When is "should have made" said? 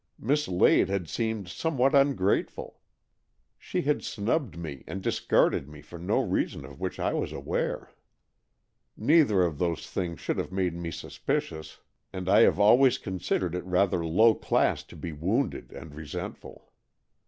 10.19-10.73